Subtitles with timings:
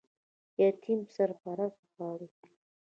[0.61, 2.27] یتیم سرپرست غواړي